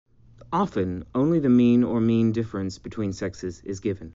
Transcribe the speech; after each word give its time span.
Often 0.51 1.05
only 1.13 1.37
the 1.37 1.49
mean 1.49 1.83
or 1.83 2.01
mean 2.01 2.31
difference 2.31 2.79
between 2.79 3.13
sexes 3.13 3.61
is 3.61 3.79
given. 3.81 4.09